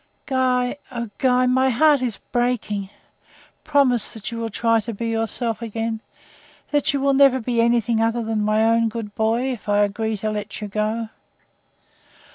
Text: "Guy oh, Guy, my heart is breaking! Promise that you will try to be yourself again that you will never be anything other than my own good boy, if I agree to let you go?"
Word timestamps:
"Guy 0.25 0.77
oh, 0.91 1.11
Guy, 1.19 1.45
my 1.45 1.69
heart 1.69 2.01
is 2.01 2.17
breaking! 2.31 2.89
Promise 3.63 4.15
that 4.15 4.31
you 4.31 4.39
will 4.39 4.49
try 4.49 4.79
to 4.79 4.95
be 4.95 5.09
yourself 5.09 5.61
again 5.61 6.01
that 6.71 6.91
you 6.91 6.99
will 6.99 7.13
never 7.13 7.39
be 7.39 7.61
anything 7.61 8.01
other 8.01 8.23
than 8.23 8.41
my 8.41 8.63
own 8.63 8.89
good 8.89 9.13
boy, 9.13 9.51
if 9.53 9.69
I 9.69 9.83
agree 9.83 10.17
to 10.17 10.31
let 10.31 10.59
you 10.59 10.67
go?" 10.69 11.09